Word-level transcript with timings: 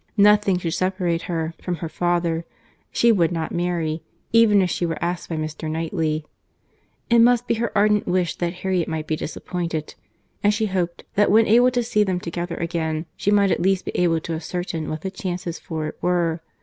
Nothing 0.17 0.57
should 0.57 0.73
separate 0.73 1.21
her 1.29 1.53
from 1.61 1.75
her 1.75 1.87
father. 1.87 2.43
She 2.91 3.11
would 3.11 3.31
not 3.31 3.51
marry, 3.51 4.01
even 4.33 4.63
if 4.63 4.71
she 4.71 4.83
were 4.83 4.97
asked 4.99 5.29
by 5.29 5.37
Mr. 5.37 5.69
Knightley. 5.69 6.25
It 7.11 7.19
must 7.19 7.45
be 7.47 7.53
her 7.61 7.71
ardent 7.77 8.07
wish 8.07 8.35
that 8.37 8.51
Harriet 8.65 8.87
might 8.87 9.05
be 9.05 9.15
disappointed; 9.15 9.93
and 10.43 10.51
she 10.55 10.65
hoped, 10.65 11.03
that 11.13 11.29
when 11.29 11.45
able 11.45 11.69
to 11.69 11.83
see 11.83 12.03
them 12.03 12.19
together 12.19 12.55
again, 12.55 13.05
she 13.15 13.29
might 13.29 13.51
at 13.51 13.61
least 13.61 13.85
be 13.85 13.91
able 13.95 14.19
to 14.21 14.33
ascertain 14.33 14.89
what 14.89 15.01
the 15.01 15.11
chances 15.11 15.59
for 15.59 15.85
it 15.89 15.97
were. 16.01 16.41